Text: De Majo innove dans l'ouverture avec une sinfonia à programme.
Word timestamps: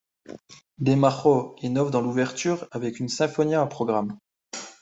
De 0.79 0.95
Majo 0.95 1.55
innove 1.61 1.91
dans 1.91 2.01
l'ouverture 2.01 2.67
avec 2.71 2.99
une 2.99 3.07
sinfonia 3.07 3.61
à 3.61 3.67
programme. 3.67 4.17